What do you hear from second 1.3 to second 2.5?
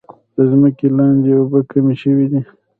اوبه کمې شوي دي.